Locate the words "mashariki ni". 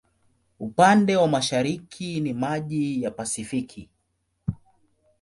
1.27-2.33